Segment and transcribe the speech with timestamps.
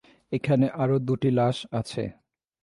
[0.31, 2.03] এখানে আরও দুটি লাশ আছে।